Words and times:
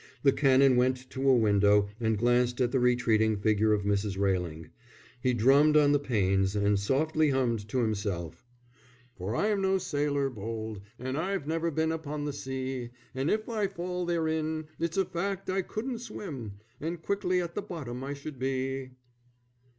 The 0.23 0.31
Canon 0.31 0.77
went 0.77 1.07
to 1.11 1.29
a 1.29 1.35
window 1.35 1.87
and 1.99 2.17
glanced 2.17 2.59
at 2.59 2.71
the 2.71 2.79
retreating 2.79 3.37
figure 3.37 3.71
of 3.71 3.83
Mrs. 3.83 4.17
Railing. 4.17 4.71
He 5.21 5.31
drummed 5.31 5.77
on 5.77 5.91
the 5.91 5.99
panes 5.99 6.55
and 6.55 6.79
softly 6.79 7.29
hummed 7.29 7.69
to 7.69 7.77
himself: 7.81 8.43
"For 9.15 9.35
I'm 9.35 9.61
no 9.61 9.77
sailor 9.77 10.31
bold, 10.31 10.81
And 10.97 11.15
I've 11.19 11.45
never 11.45 11.69
been 11.69 11.91
upon 11.91 12.25
the 12.25 12.33
sea; 12.33 12.89
And 13.13 13.29
if 13.29 13.47
I 13.47 13.67
fell 13.67 14.07
therein, 14.07 14.69
it's 14.79 14.97
a 14.97 15.05
fact 15.05 15.51
I 15.51 15.61
couldn't 15.61 15.99
swim, 15.99 16.53
_And 16.81 17.03
quickly 17.03 17.39
at 17.39 17.53
the 17.53 17.61
bottom 17.61 18.03
I 18.03 18.15
should 18.15 18.39
be. 18.39 18.93